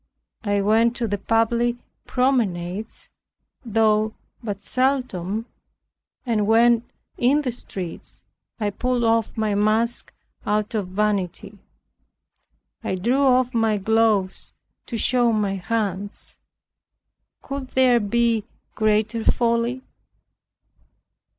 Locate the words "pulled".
8.71-9.03